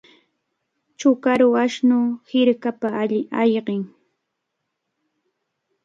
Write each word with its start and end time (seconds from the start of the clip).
Chukaru 0.99 1.49
ashnu 1.63 1.99
hirkapa 2.29 2.87
ayqin. 3.41 3.83